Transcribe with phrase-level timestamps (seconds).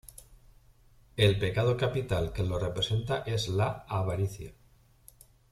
[1.15, 4.51] El pecado capital que lo representa es la Avaricia.